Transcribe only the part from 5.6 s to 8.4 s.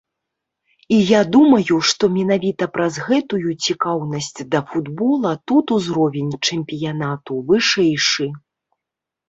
узровень чэмпіянату вышэйшы.